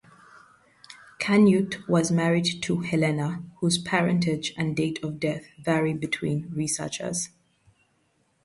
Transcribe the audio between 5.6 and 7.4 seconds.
vary between researchers.